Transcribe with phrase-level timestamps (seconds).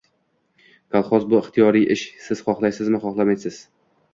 [0.95, 3.63] Kolxoz- bu ixtiyoriy ish, siz xohlaysizmi, xohlamaysiz